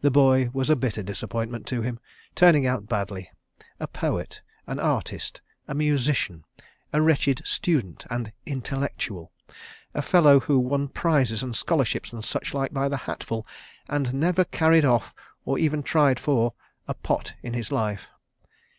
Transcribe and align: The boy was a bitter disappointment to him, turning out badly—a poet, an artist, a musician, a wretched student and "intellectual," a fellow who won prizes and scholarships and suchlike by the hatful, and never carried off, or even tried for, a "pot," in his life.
The 0.00 0.10
boy 0.10 0.48
was 0.54 0.70
a 0.70 0.76
bitter 0.76 1.02
disappointment 1.02 1.66
to 1.66 1.82
him, 1.82 2.00
turning 2.34 2.66
out 2.66 2.88
badly—a 2.88 3.86
poet, 3.88 4.40
an 4.66 4.80
artist, 4.80 5.42
a 5.66 5.74
musician, 5.74 6.44
a 6.90 7.02
wretched 7.02 7.42
student 7.44 8.06
and 8.08 8.32
"intellectual," 8.46 9.30
a 9.92 10.00
fellow 10.00 10.40
who 10.40 10.58
won 10.58 10.88
prizes 10.88 11.42
and 11.42 11.54
scholarships 11.54 12.14
and 12.14 12.24
suchlike 12.24 12.72
by 12.72 12.88
the 12.88 12.96
hatful, 12.96 13.46
and 13.90 14.14
never 14.14 14.44
carried 14.46 14.86
off, 14.86 15.12
or 15.44 15.58
even 15.58 15.82
tried 15.82 16.18
for, 16.18 16.54
a 16.86 16.94
"pot," 16.94 17.34
in 17.42 17.52
his 17.52 17.70
life. 17.70 18.08